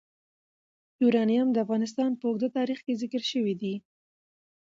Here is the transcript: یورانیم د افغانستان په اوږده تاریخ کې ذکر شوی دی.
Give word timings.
یورانیم 1.01 1.47
د 1.51 1.57
افغانستان 1.65 2.11
په 2.19 2.23
اوږده 2.27 2.49
تاریخ 2.57 2.79
کې 2.85 2.99
ذکر 3.01 3.21
شوی 3.31 3.53
دی. 3.61 3.75